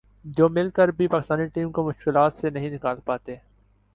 [0.37, 3.35] جو مل کر بھی پاکستانی ٹیم کو مشکلات سے نہیں نکال پاتے